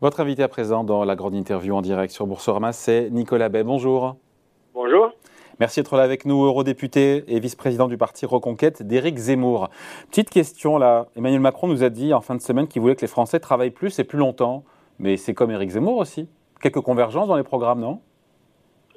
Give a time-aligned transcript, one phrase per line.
[0.00, 3.64] Votre invité à présent dans la grande interview en direct sur Boursorama, c'est Nicolas Bay.
[3.64, 4.16] Bonjour.
[4.72, 5.12] Bonjour.
[5.58, 9.68] Merci d'être là avec nous, eurodéputé et vice-président du parti Reconquête d'Éric Zemmour.
[10.08, 13.02] Petite question là, Emmanuel Macron nous a dit en fin de semaine qu'il voulait que
[13.02, 14.64] les Français travaillent plus et plus longtemps.
[14.98, 16.30] Mais c'est comme Éric Zemmour aussi.
[16.62, 18.00] Quelques convergences dans les programmes, non?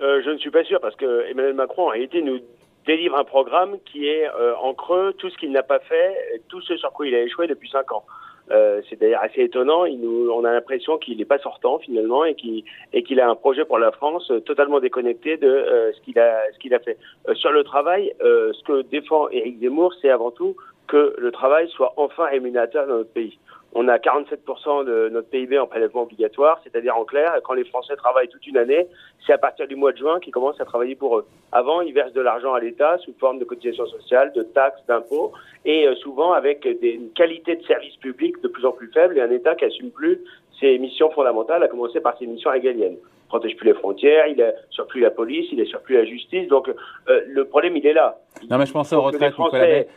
[0.01, 2.39] Euh, Je ne suis pas sûr parce que Emmanuel Macron en réalité nous
[2.87, 6.61] délivre un programme qui est euh, en creux tout ce qu'il n'a pas fait, tout
[6.61, 8.05] ce sur quoi il a échoué depuis cinq ans.
[8.51, 9.85] Euh, c'est d'ailleurs assez étonnant.
[9.85, 13.65] Il nous, on a l'impression qu'il n'est pas sortant finalement et qu'il a un projet
[13.65, 16.41] pour la France euh, totalement déconnecté de euh, ce qu'il a
[16.75, 16.97] a fait
[17.35, 18.11] sur le travail.
[18.19, 20.55] ce que défend Éric Zemmour, c'est avant tout
[20.87, 23.37] que le travail soit enfin rémunérateur dans notre pays.
[23.75, 27.95] On a 47% de notre PIB en prélèvement obligatoire, c'est-à-dire en clair, quand les Français
[27.95, 28.87] travaillent toute une année,
[29.25, 31.25] c'est à partir du mois de juin qu'ils commencent à travailler pour eux.
[31.51, 35.31] Avant, ils versent de l'argent à l'État sous forme de cotisations sociales, de taxes, d'impôts,
[35.65, 39.17] et euh, souvent avec des, une qualité de service public de plus en plus faible
[39.17, 40.21] et un État qui assume plus
[40.59, 44.87] ses missions fondamentales, à commencer par ses missions régaliennes protège plus les frontières, il sur
[44.87, 46.47] plus la police, il sur plus la justice.
[46.47, 48.19] Donc euh, le problème, il est là.
[48.49, 49.33] Non, mais je pensais aux retraites,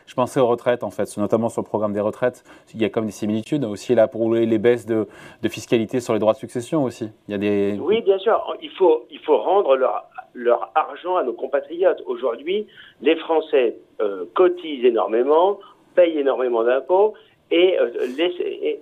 [0.06, 2.44] Je pensais aux retraites, en fait, notamment sur le programme des retraites.
[2.74, 5.06] Il y a comme des similitudes aussi là pour les baisses de,
[5.48, 7.10] fiscalité sur les droits de succession aussi.
[7.28, 7.78] Il y a des...
[7.80, 8.56] Oui, bien sûr.
[8.60, 12.02] Il faut, il faut rendre leur, leur argent à nos compatriotes.
[12.06, 12.66] Aujourd'hui,
[13.00, 15.58] les Français euh, cotisent énormément,
[15.94, 17.14] payent énormément d'impôts
[17.50, 17.90] et, euh,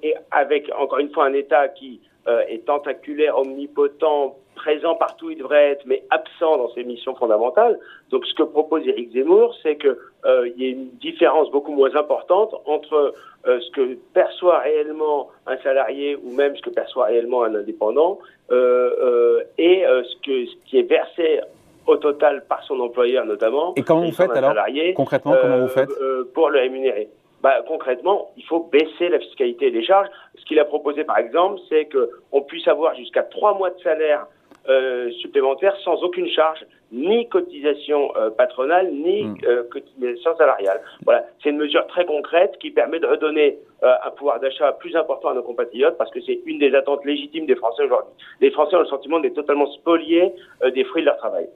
[0.02, 5.38] et, avec, encore une fois, un État qui est tentaculaire, omnipotent, présent partout où il
[5.38, 7.78] devrait être, mais absent dans ses missions fondamentales.
[8.10, 11.94] Donc, ce que propose Éric Zemmour, c'est qu'il euh, y ait une différence beaucoup moins
[11.96, 13.14] importante entre
[13.46, 18.18] euh, ce que perçoit réellement un salarié ou même ce que perçoit réellement un indépendant
[18.50, 21.40] euh, et ce, que, ce qui est versé
[21.86, 23.74] au total par son employeur notamment.
[23.76, 24.54] Et comment vous faites alors
[24.94, 25.90] Concrètement, comment vous faites?
[26.32, 27.08] Pour le rémunérer.
[27.44, 30.08] Bah, concrètement, il faut baisser la fiscalité et les charges.
[30.34, 34.26] Ce qu'il a proposé, par exemple, c'est qu'on puisse avoir jusqu'à trois mois de salaire
[34.66, 39.36] euh, supplémentaires sans aucune charge, ni cotisation euh, patronale, ni hmm.
[39.46, 40.80] euh, cotisation salariale.
[41.04, 45.28] Voilà, c'est une mesure très concrète qui permet de redonner un pouvoir d'achat plus important
[45.28, 48.14] à nos compatriotes parce que c'est une des attentes légitimes des Français aujourd'hui.
[48.40, 50.32] Les Français ont le sentiment d'être totalement spoliés
[50.74, 51.46] des fruits de leur travail.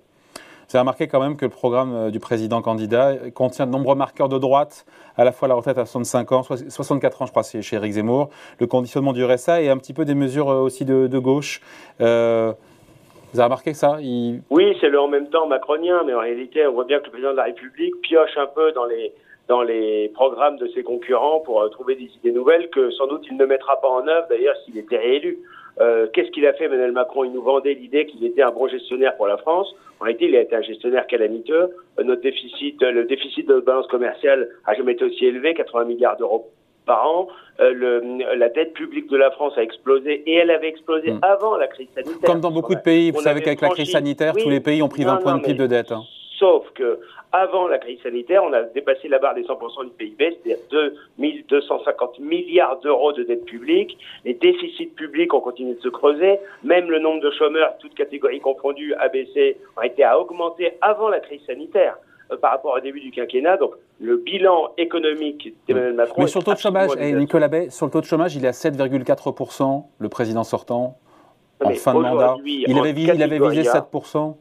[0.69, 4.29] Vous avez remarqué quand même que le programme du président candidat contient de nombreux marqueurs
[4.29, 4.85] de droite,
[5.17, 8.29] à la fois la retraite à 65 ans, 64 ans, je crois, chez Eric Zemmour,
[8.61, 11.63] le conditionnement du RSA et un petit peu des mesures aussi de, de gauche.
[12.03, 12.53] Euh,
[13.33, 13.97] vous avez remarqué ça?
[14.51, 17.11] Oui, c'est le en même temps macronien, mais en réalité, on voit bien que le
[17.13, 19.15] président de la République pioche un peu dans les,
[19.49, 23.27] dans les programmes de ses concurrents pour euh, trouver des idées nouvelles que sans doute
[23.31, 25.39] il ne mettra pas en œuvre, d'ailleurs, s'il était réélu.
[25.81, 27.25] Euh, Qu'est-ce qu'il a fait, Emmanuel Macron?
[27.25, 29.75] Il nous vendait l'idée qu'il était un bon gestionnaire pour la France.
[30.01, 31.71] En réalité, il a été un gestionnaire calamiteux.
[31.99, 35.85] Euh, notre déficit, le déficit de notre balance commerciale a jamais été aussi élevé, 80
[35.85, 36.51] milliards d'euros
[36.85, 37.29] par an.
[37.59, 38.01] Le,
[38.37, 41.21] la dette publique de la France a explosé et elle avait explosé hmm.
[41.23, 42.21] avant la crise sanitaire.
[42.25, 44.89] Comme dans beaucoup de pays, vous savez qu'avec la crise sanitaire, tous les pays ont
[44.89, 45.93] pris 20 points de PIB de dette.
[45.93, 46.03] Hein.
[46.39, 47.01] Sauf que
[47.33, 52.19] avant la crise sanitaire, on a dépassé la barre des 100% du PIB, c'est-à-dire 2250
[52.21, 53.99] milliards d'euros de dette publique.
[54.25, 56.39] Les déficits publics ont continué de se creuser.
[56.65, 61.09] Même le nombre de chômeurs, toutes catégories confondues, a baissé, a été à augmenter avant
[61.09, 61.97] la crise sanitaire.
[62.31, 63.57] Euh, par rapport au début du quinquennat.
[63.57, 66.23] Donc le bilan économique d'Emmanuel Macron.
[66.23, 68.45] Mais sur le taux de chômage, et Nicolas Bay, sur le taux de chômage, il
[68.45, 70.99] est à 7,4%, le président sortant,
[71.65, 72.37] en fin de mandat.
[72.45, 74.37] Il avait, il avait visé 7%.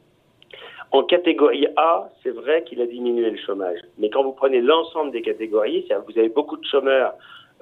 [0.92, 3.80] En catégorie A, c'est vrai qu'il a diminué le chômage.
[3.98, 7.14] Mais quand vous prenez l'ensemble des catégories, vous avez beaucoup de chômeurs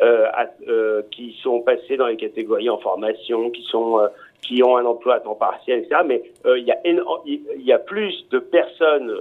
[0.02, 0.28] euh,
[0.68, 4.08] euh, qui sont passés dans les catégories en formation, qui sont euh,
[4.42, 6.02] qui ont un emploi à temps partiel, etc.
[6.06, 9.12] Mais euh, il y a y a plus de personnes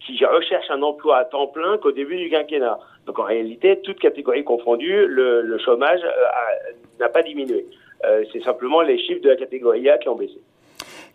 [0.00, 2.78] qui recherchent un emploi à temps plein qu'au début du quinquennat.
[3.06, 7.66] Donc en réalité, toute catégorie confondue, le, chômage euh, n'a pas diminué.
[8.04, 10.38] Euh, c'est simplement les chiffres de la catégorie A qui ont baissé.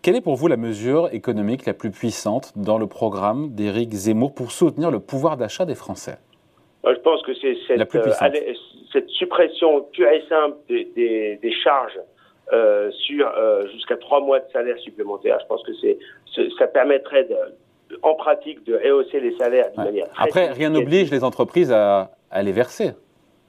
[0.04, 4.36] Quelle est pour vous la mesure économique la plus puissante dans le programme d'Éric Zemmour
[4.36, 6.18] pour soutenir le pouvoir d'achat des Français?
[6.86, 8.12] Je pense que c'est cette, euh,
[8.92, 11.98] cette, suppression pure et simple des, des, charges
[12.92, 13.32] sur
[13.72, 15.38] jusqu'à trois mois de salaire supplémentaire.
[15.42, 15.98] Je pense que c'est
[16.60, 21.12] ça permettrait de, en pratique de rehausser les salaires d'une manière très Après, rien n'oblige
[21.12, 22.12] les entreprises à,
[22.44, 22.92] les verser.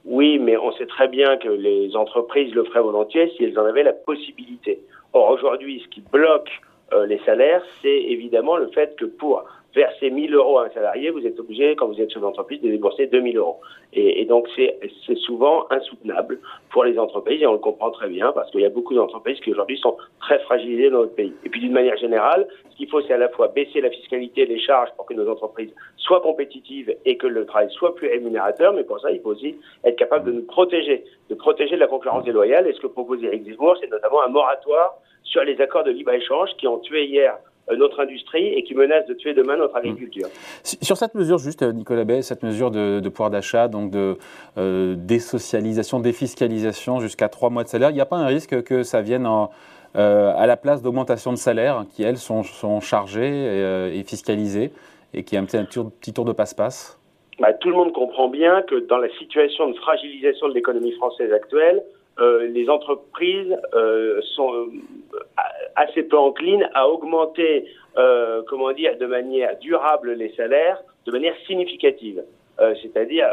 [0.05, 3.65] Oui, mais on sait très bien que les entreprises le feraient volontiers si elles en
[3.65, 4.79] avaient la possibilité.
[5.15, 6.49] Or, aujourd'hui, ce qui bloque
[6.91, 9.45] euh, les salaires, c'est évidemment le fait que pour
[9.75, 12.69] verser 1000 euros à un salarié, vous êtes obligé, quand vous êtes chef d'entreprise, de
[12.69, 13.59] débourser 2000 euros.
[13.93, 14.79] Et, et donc, c'est
[15.17, 16.39] souvent insoutenable
[16.71, 19.39] pour les entreprises, et on le comprend très bien, parce qu'il y a beaucoup d'entreprises
[19.41, 21.33] qui aujourd'hui sont très fragilisées dans notre pays.
[21.43, 24.41] Et puis, d'une manière générale, ce qu'il faut, c'est à la fois baisser la fiscalité
[24.41, 28.07] et les charges pour que nos entreprises soient compétitives et que le travail soit plus
[28.07, 31.81] rémunérateur, mais pour ça, il faut aussi être capable de nous protéger, de protéger de
[31.81, 32.67] la concurrence déloyale.
[32.67, 36.49] Et ce que propose Eric Zemmour, c'est notamment un moratoire sur les accords de libre-échange
[36.57, 37.37] qui ont tué hier
[37.77, 40.27] notre industrie et qui menace de tuer demain notre agriculture.
[40.63, 44.17] Sur cette mesure, juste euh, Nicolas Bay, cette mesure de, pouvoir d'achat, donc de
[44.57, 48.83] euh, désocialisation, défiscalisation jusqu'à trois mois de salaire, il n'y a pas un risque que
[48.83, 49.27] ça vienne
[49.95, 54.71] à la place d'augmentation de salaire qui, elles, sont, sont chargées et, fiscalisées
[55.13, 56.99] et qui est un petit, un petit tour de passe-passe?
[57.39, 61.31] Bah, Tout le monde comprend bien que dans la situation de fragilisation de l'économie française
[61.31, 61.81] actuelle,
[62.19, 64.67] euh, les entreprises euh, sont euh,
[65.75, 67.65] assez peu enclines à augmenter,
[67.97, 72.23] euh, comment dire, de manière durable les salaires, de manière significative.
[72.61, 73.27] Euh, c'est-à-dire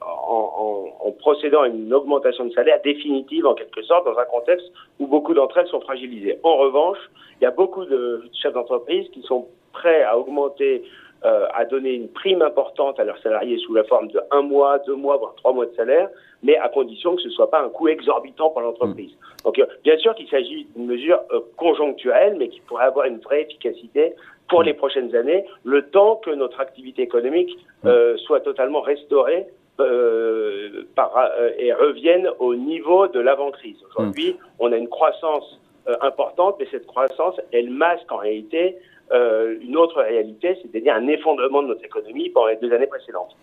[0.00, 4.24] en, en, en, procédant à une augmentation de salaire définitive en quelque sorte dans un
[4.26, 4.70] contexte
[5.00, 6.38] où beaucoup d'entre elles sont fragilisées.
[6.44, 6.98] En revanche,
[7.40, 10.84] il y a beaucoup de chefs d'entreprise qui sont prêts à augmenter
[11.26, 14.78] euh, à donner une prime importante à leurs salariés sous la forme de un mois,
[14.80, 16.10] deux mois, voire trois mois de salaire,
[16.42, 19.10] mais à condition que ce ne soit pas un coût exorbitant pour l'entreprise.
[19.10, 19.44] Mm.
[19.44, 23.20] Donc, euh, bien sûr qu'il s'agit d'une mesure euh, conjoncturelle, mais qui pourrait avoir une
[23.20, 24.12] vraie efficacité
[24.50, 24.64] pour mm.
[24.64, 28.18] les prochaines années, le temps que notre activité économique mm.
[28.18, 29.46] soit totalement restaurée
[29.78, 33.78] par, et revienne au niveau de l'avant-crise.
[33.88, 35.58] Aujourd'hui, on a une croissance
[36.00, 38.76] importante, mais cette croissance, elle masque en réalité
[39.12, 43.36] euh, une autre réalité, c'est-à-dire un effondrement de notre économie pendant les deux années précédentes.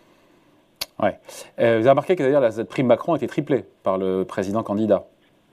[1.02, 1.16] Ouais.
[1.60, 4.64] Euh, vous avez remarqué que d'ailleurs cette prime Macron a été triplée par le président
[4.64, 5.06] candidat.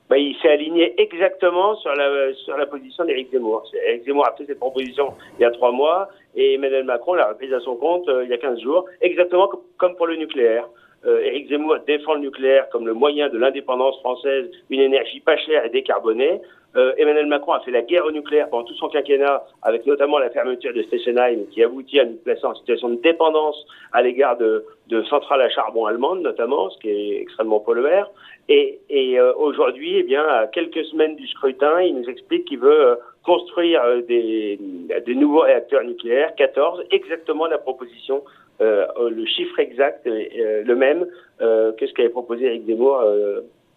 [0.08, 3.64] Bah, il s'est aligné exactement sur la, sur la position d'Éric Zemmour.
[3.86, 7.28] Éric Zemmour a fait cette proposition il y a trois mois et Emmanuel Macron l'a
[7.28, 10.66] reprise à son compte euh, il y a 15 jours, exactement comme pour le nucléaire.
[11.06, 15.36] Euh, Éric Zemmour défend le nucléaire comme le moyen de l'indépendance française, une énergie pas
[15.36, 16.40] chère et décarbonée.
[16.76, 20.18] Euh, Emmanuel Macron a fait la guerre au nucléaire pendant tout son quinquennat, avec notamment
[20.18, 24.36] la fermeture de Fessenheim, qui aboutit à nous placer en situation de dépendance à l'égard
[24.36, 28.10] de, de, centrales à charbon allemandes, notamment, ce qui est extrêmement pollueur.
[28.50, 32.58] Et, et euh, aujourd'hui, eh bien, à quelques semaines du scrutin, il nous explique qu'il
[32.58, 32.94] veut euh,
[33.24, 34.58] construire euh, des,
[35.06, 38.22] des, nouveaux réacteurs nucléaires, 14, exactement la proposition,
[38.60, 41.06] le chiffre exact, le même
[41.38, 43.04] que ce qu'avait proposé Eric Zemmour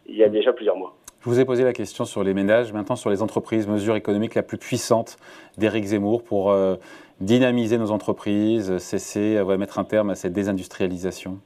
[0.07, 0.95] il y a déjà plusieurs mois.
[1.23, 4.33] Je vous ai posé la question sur les ménages, maintenant sur les entreprises, mesure économique
[4.33, 5.17] la plus puissante
[5.55, 6.77] d'Éric Zemmour pour euh,
[7.19, 11.37] dynamiser nos entreprises, cesser, euh, mettre un terme à cette désindustrialisation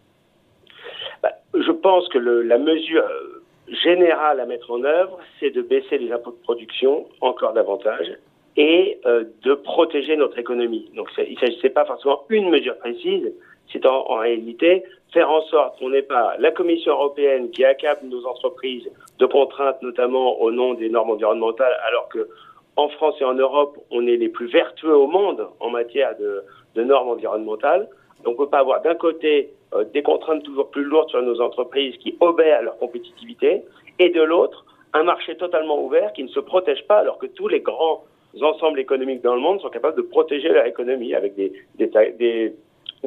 [1.22, 3.44] bah, Je pense que la mesure euh,
[3.83, 8.13] générale à mettre en œuvre, c'est de baisser les impôts de production encore davantage
[8.56, 10.89] et de protéger notre économie.
[10.95, 13.33] Donc il ne s'agissait pas forcément une mesure précise,
[13.71, 14.83] c'est en, réalité
[15.13, 18.89] faire en sorte qu'on n'ait pas la Commission européenne qui accable nos entreprises
[19.19, 22.27] de contraintes, notamment au nom des normes environnementales, alors que
[22.75, 26.83] en France et en Europe, on est les plus vertueux au monde en matière de,
[26.83, 27.88] normes environnementales.
[28.25, 31.21] Donc, on ne peut pas avoir d'un côté euh, des contraintes toujours plus lourdes sur
[31.21, 33.63] nos entreprises qui obèrent à leur compétitivité,
[34.00, 37.47] et de l'autre, un marché totalement ouvert qui ne se protège pas alors que tous
[37.47, 38.03] les grands
[38.41, 42.53] ensembles économiques dans le monde sont capables de protéger leur économie avec des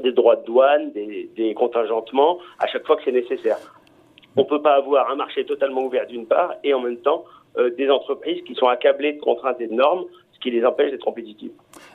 [0.03, 3.59] des droits de douane, des, des contingentements à chaque fois que c'est nécessaire.
[4.37, 7.25] On ne peut pas avoir un marché totalement ouvert d'une part et en même temps
[7.59, 10.93] euh, des entreprises qui sont accablées de contraintes et de normes, ce qui les empêche
[10.93, 11.50] d'être compétitives.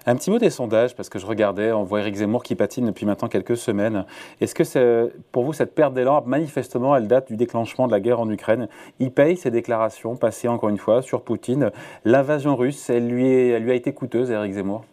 [0.06, 2.88] Un petit mot des sondages, parce que je regardais, on voit Eric Zemmour qui patine
[2.88, 4.06] depuis maintenant quelques semaines.
[4.42, 8.20] Est-ce que pour vous, cette perte d'élan, manifestement, elle date du déclenchement de la guerre
[8.20, 8.68] en Ukraine?
[9.00, 11.72] Il paye ses déclarations passées, encore une fois, sur Poutine.
[12.04, 14.84] L'invasion russe, elle lui, a été coûteuse, Eric Zemmour?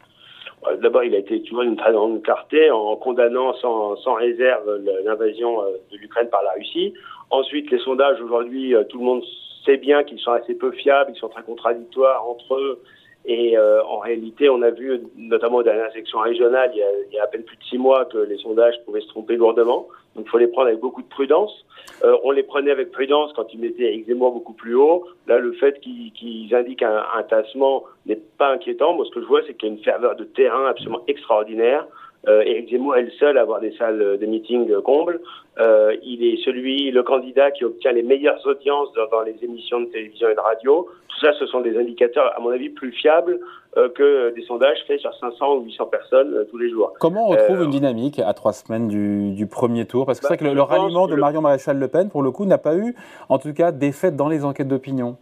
[0.80, 5.62] D'abord, il a été toujours une très grande clarté en condamnant sans, sans réserve l'invasion
[5.62, 6.94] euh, de l'Ukraine par la Russie.
[7.30, 9.22] Ensuite, les sondages aujourd'hui, euh, tout le monde
[9.64, 12.82] sait bien qu'ils sont assez peu fiables, ils sont très contradictoires entre eux.
[13.26, 16.90] Et euh, en réalité, on a vu, notamment aux dernières élections régionales, il y, a,
[17.10, 19.36] il y, a, à peine plus de six mois, que les sondages pouvaient se tromper
[19.36, 19.88] lourdement.
[20.14, 21.64] Donc, il faut les prendre avec beaucoup de prudence.
[22.04, 25.04] Euh, on les prenait avec prudence quand ils mettaient Zemmour beaucoup plus haut.
[25.26, 28.94] Là, le fait qu'ils indiquent un, un tassement n'est pas inquiétant.
[28.94, 31.86] Moi, ce que je vois, c'est qu'il y a une ferveur de terrain absolument extraordinaire.
[32.28, 35.20] Euh, Éric Zemmour est le seul à avoir des salles de meeting combles.
[35.58, 39.80] Euh, il est celui, le candidat qui obtient les meilleures audiences dans, dans, les émissions
[39.80, 40.88] de télévision et de radio.
[41.08, 43.40] Tout ça, ce sont des indicateurs, à mon avis, plus fiables
[43.76, 46.94] euh, que des sondages faits sur 500 ou 800 personnes euh, tous les jours.
[46.98, 50.06] Comment on retrouve une dynamique à trois semaines du, du premier tour?
[50.06, 52.22] Parce que bah, c'est vrai que le, le ralliement de Marion Maréchal Le Pen, pour
[52.22, 52.94] le coup, n'a pas eu,
[53.28, 55.16] en tout cas, d'effet dans les enquêtes d'opinion.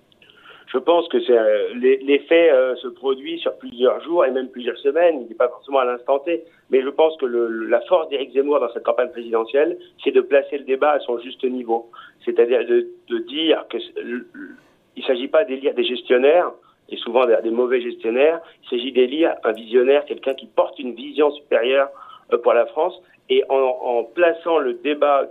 [0.72, 5.22] Je pense que euh, l'effet euh, se produit sur plusieurs jours et même plusieurs semaines.
[5.22, 6.44] Il n'est pas forcément à l'instant T.
[6.70, 10.58] Mais je pense que la force d'Éric Zemmour dans cette campagne présidentielle, c'est de placer
[10.58, 11.90] le débat à son juste niveau.
[12.24, 16.52] C'est-à-dire de, dire que il ne s'agit pas d'élire des gestionnaires,
[16.90, 18.40] et souvent des, mauvais gestionnaires.
[18.64, 21.88] Il s'agit d'élire un visionnaire, quelqu'un qui porte une vision supérieure
[22.32, 23.00] euh, pour la France.
[23.30, 25.28] Et en, en plaçant le débat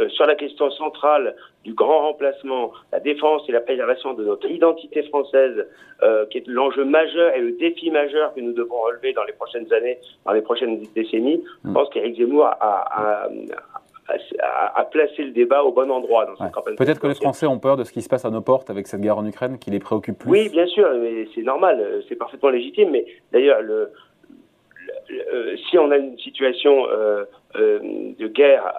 [0.00, 4.50] euh, sur la question centrale du grand remplacement, la défense et la préservation de notre
[4.50, 5.66] identité française,
[6.02, 9.32] euh, qui est l'enjeu majeur et le défi majeur que nous devons relever dans les
[9.32, 11.72] prochaines années, dans les prochaines décennies, je mm.
[11.72, 13.28] pense qu'Éric Zemmour a,
[14.76, 16.76] a, placé le débat au bon endroit dans cette campagne.
[16.76, 18.86] Peut-être que les Français ont peur de ce qui se passe à nos portes avec
[18.86, 20.30] cette guerre en Ukraine, qui les préoccupe plus.
[20.30, 22.90] Oui, bien sûr, mais c'est normal, c'est parfaitement légitime.
[22.90, 23.90] Mais d'ailleurs, le,
[25.10, 27.24] euh, si on a une situation euh,
[27.56, 27.78] euh,
[28.18, 28.74] de guerre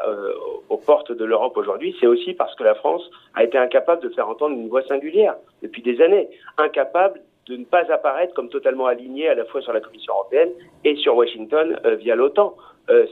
[0.69, 4.09] aux portes de l'Europe aujourd'hui, c'est aussi parce que la France a été incapable de
[4.09, 8.87] faire entendre une voix singulière depuis des années, incapable de ne pas apparaître comme totalement
[8.87, 10.49] alignée à la fois sur la Commission européenne
[10.83, 12.55] et sur Washington via l'OTAN.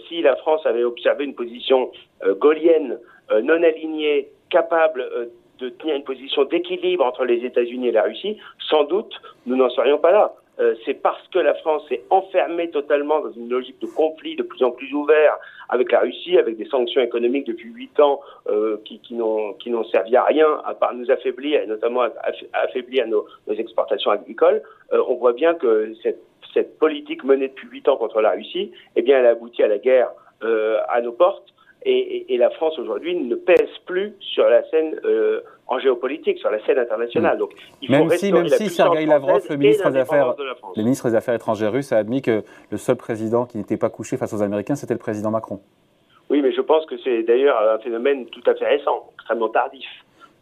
[0.08, 1.92] si la France avait observé une position
[2.40, 3.00] gaulienne,
[3.44, 5.30] non alignée, capable
[5.60, 8.38] de tenir une position d'équilibre entre les États-Unis et la Russie,
[8.70, 9.14] sans doute
[9.46, 10.34] nous n'en serions pas là.
[10.60, 14.44] Euh, c'est parce que la France est enfermée totalement dans une logique de conflit de
[14.44, 15.38] plus en plus ouvert
[15.70, 20.16] avec la Russie, avec des sanctions économiques depuis huit ans euh, qui, qui n'ont servi
[20.16, 22.04] à rien à part nous affaiblir et notamment
[22.54, 24.62] affaiblir nos, nos exportations agricoles.
[24.92, 26.22] Euh, on voit bien que cette,
[26.54, 29.68] cette politique menée depuis huit ans contre la Russie, eh bien, elle a abouti à
[29.68, 30.12] la guerre
[30.44, 31.53] euh, à nos portes.
[31.86, 36.50] Et, et, la France aujourd'hui ne pèse plus sur la scène euh, en géopolitique, sur
[36.50, 37.36] la scène internationale.
[37.36, 37.40] Mm.
[37.40, 40.36] Donc, il même si, même si Sergei Lavrov, le ministre, des Affaires,
[40.76, 43.90] le ministre des Affaires étrangères russe, a admis que le seul président qui n'était pas
[43.90, 45.60] couché face aux Américains, c'était le président Macron.
[46.30, 49.88] Oui, mais je pense que c'est d'ailleurs un phénomène tout à fait récent, extrêmement tardif.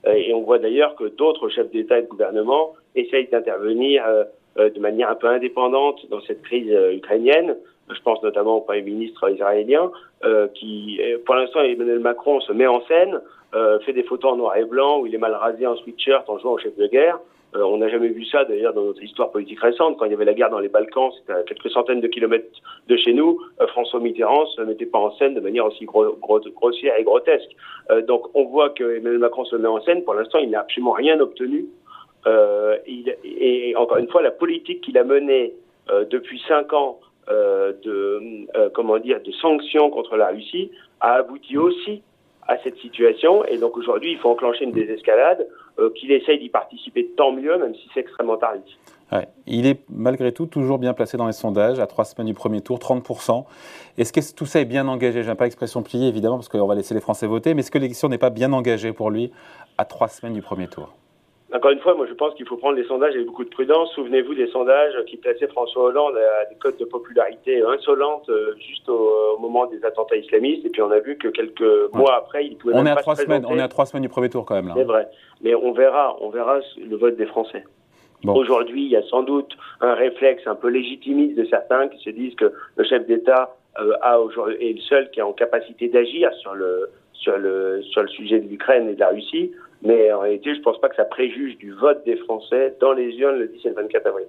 [0.05, 4.69] Euh, et on voit d'ailleurs que d'autres chefs d'État et de gouvernement essayent d'intervenir euh,
[4.69, 7.55] de manière un peu indépendante dans cette crise ukrainienne.
[7.89, 9.91] Je pense notamment au Premier ministre israélien,
[10.25, 13.21] euh, qui, pour l'instant, Emmanuel Macron se met en scène,
[13.53, 16.29] euh, fait des photos en noir et blanc où il est mal rasé en sweatshirt
[16.29, 17.19] en jouant au chef de guerre.
[17.55, 19.97] Euh, on n'a jamais vu ça d'ailleurs dans notre histoire politique récente.
[19.97, 22.47] Quand il y avait la guerre dans les Balkans, c'était à quelques centaines de kilomètres
[22.87, 23.39] de chez nous.
[23.59, 27.49] Euh, François Mitterrand se mettait pas en scène de manière aussi gros, grossière et grotesque.
[27.89, 30.03] Euh, donc on voit que Emmanuel Macron se met en scène.
[30.03, 31.65] Pour l'instant, il n'a absolument rien obtenu.
[32.87, 35.53] Il, et encore une fois, la politique qu'il a menée
[36.11, 41.57] depuis cinq ans euh, de euh, comment dire de sanctions contre la Russie a abouti
[41.57, 42.01] aussi
[42.47, 45.47] à cette situation et donc aujourd'hui il faut enclencher une désescalade
[45.79, 48.75] euh, qu'il essaye d'y participer tant mieux même si c'est extrêmement tardif.
[49.45, 52.61] Il est malgré tout toujours bien placé dans les sondages, à trois semaines du premier
[52.61, 53.43] tour, 30%.
[53.97, 55.21] Est-ce que tout ça est bien engagé?
[55.21, 57.71] Je n'aime pas l'expression pliée, évidemment, parce qu'on va laisser les Français voter, mais est-ce
[57.71, 59.33] que l'élection n'est pas bien engagée pour lui
[59.77, 60.93] à trois semaines du premier tour?
[61.53, 63.91] Encore une fois, moi je pense qu'il faut prendre les sondages avec beaucoup de prudence.
[63.93, 68.87] Souvenez-vous des sondages qui plaçaient François Hollande à des codes de popularité insolentes euh, juste
[68.87, 70.65] au, moment des attentats islamistes.
[70.65, 73.15] Et puis on a vu que quelques mois après, il pouvait on est à trois
[73.15, 74.73] semaines, On est à trois semaines du premier tour quand même là.
[74.77, 75.07] C'est vrai,
[75.41, 77.63] mais on verra, on verra le vote des Français.
[78.27, 82.11] Aujourd'hui, il y a sans doute un réflexe un peu légitimiste de certains qui se
[82.11, 85.87] disent que le chef d'État euh, a aujourd'hui est le seul qui est en capacité
[85.87, 89.51] d'agir sur le sur le sur le sujet de l'Ukraine et de la Russie.
[89.83, 92.93] Mais en réalité, je ne pense pas que ça préjuge du vote des Français dans
[92.93, 94.27] les urnes le 10 et le 24 avril.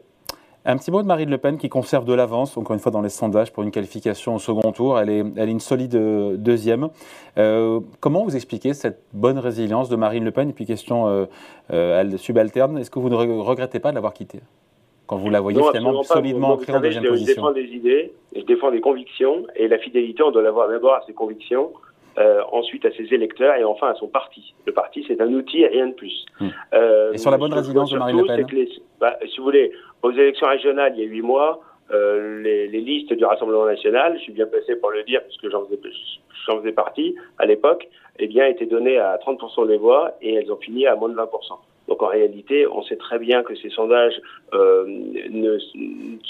[0.65, 3.01] Un petit mot de Marine Le Pen qui conserve de l'avance, encore une fois dans
[3.01, 4.99] les sondages, pour une qualification au second tour.
[5.01, 6.89] Elle est, elle est une solide euh, deuxième.
[7.37, 10.51] Euh, comment vous expliquez cette bonne résilience de Marine Le Pen?
[10.51, 11.25] Et puis question euh,
[11.73, 14.39] euh subalterne, est-ce que vous ne regrettez pas de l'avoir quittée?
[15.09, 18.43] Quand vous la voyez finalement solidement ancrée en deuxième position Je défends des idées, je
[18.43, 21.73] défends des convictions, et la fidélité, on doit l'avoir d'abord à ses convictions.
[22.19, 24.55] Euh, ensuite à ses électeurs et enfin à son parti.
[24.67, 26.27] Le parti, c'est un outil et rien de plus.
[26.41, 26.49] Hmm.
[26.75, 28.67] Euh, et sur la bonne résilience de Marine Le Pen
[29.01, 32.81] bah, Si vous voulez, aux élections régionales, il y a huit mois, euh, les, les,
[32.81, 35.81] listes du Rassemblement national, je suis bien placé pour le dire puisque j'en faisais,
[36.47, 37.89] faisais, partie à l'époque,
[38.19, 41.17] eh bien, étaient données à 30% des voix et elles ont fini à moins de
[41.17, 41.29] 20%.
[41.89, 44.21] Donc en réalité, on sait très bien que ces sondages
[44.55, 45.59] euh, ne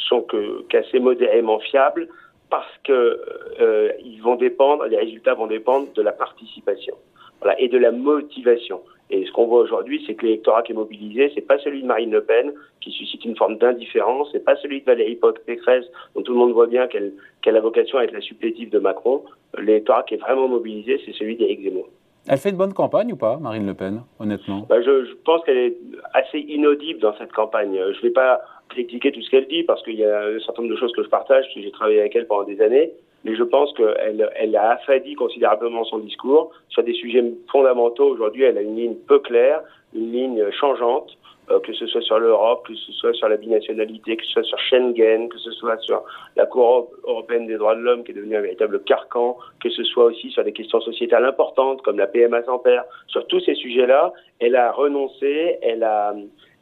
[0.08, 0.24] sont
[0.68, 2.08] qu'assez modérément fiables
[2.52, 3.18] parce que
[3.60, 3.92] euh,
[4.22, 6.94] vont dépendre, les résultats vont dépendre de la participation,
[7.40, 8.82] voilà, et de la motivation.
[9.08, 11.86] Et ce qu'on voit aujourd'hui, c'est que l'électorat qui est mobilisé, c'est pas celui de
[11.86, 16.20] Marine Le Pen qui suscite une forme d'indifférence, c'est pas celui de Valérie Pécresse dont
[16.20, 19.24] tout le monde voit bien qu'elle qu'elle a vocation à être la supplétive de Macron.
[19.56, 21.88] L'électorat qui est vraiment mobilisé, c'est celui d'Éric Zemmour.
[22.28, 24.66] Elle fait une bonne campagne ou pas, Marine Le Pen, honnêtement?
[24.68, 25.76] Bah je, pense qu'elle est
[26.14, 27.74] assez inaudible dans cette campagne.
[27.74, 30.62] Je ne vais pas critiquer tout ce qu'elle dit parce qu'il y a un certain
[30.62, 32.92] nombre de choses que je partage, parce que j'ai travaillé avec elle pendant des années.
[33.24, 36.52] mais je pense qu'elle elle a affadi considérablement son discours.
[36.68, 39.62] Sur des sujets fondamentaux, aujourd'hui, elle a une ligne peu claire,
[39.94, 41.16] une ligne changeante.
[41.50, 44.44] Euh, que ce soit sur l'Europe, que ce soit sur la binationalité, que ce soit
[44.44, 46.04] sur Schengen, que ce soit sur
[46.36, 49.82] la Cour européenne des droits de l'homme qui est devenue un véritable carcan, que ce
[49.82, 52.84] soit aussi sur des questions sociétales importantes comme la PMA sans père.
[53.08, 56.14] Sur tous ces sujets-là, elle a renoncé, elle a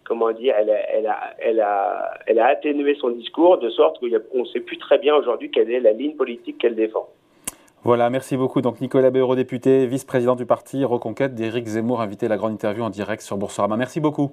[0.05, 4.45] comment dire, elle a, elle a, elle a, atténué son discours de sorte qu'on ne
[4.47, 7.07] sait plus très bien aujourd'hui quelle est la ligne politique qu'elle défend.
[7.85, 8.63] Voilà, merci beaucoup.
[8.63, 12.83] Donc Nicolas Bé, eurodéputé, vice-président du parti Reconquête, d'Éric Zemmour, invité à la grande interview
[12.83, 13.77] en direct sur Boursorama.
[13.77, 14.33] Merci beaucoup.